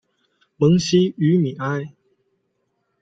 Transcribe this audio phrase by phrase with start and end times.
[0.57, 1.93] 蒙希于米埃。